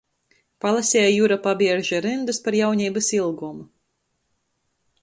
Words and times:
Palaseja 0.63 1.11
Jura 1.15 1.37
Pabierža 1.45 2.01
ryndys 2.07 2.41
par 2.47 2.59
jauneibys 2.61 3.13
ilgom. 3.21 3.65